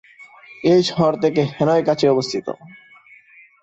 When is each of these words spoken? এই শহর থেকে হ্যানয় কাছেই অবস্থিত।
এই 0.63 0.81
শহর 0.89 1.13
থেকে 1.23 1.41
হ্যানয় 1.51 1.83
কাছেই 1.87 2.13
অবস্থিত। 2.13 2.47